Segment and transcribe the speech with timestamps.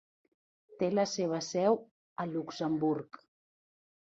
[0.79, 1.77] Té la seva seu
[2.25, 3.21] a Luxemburg.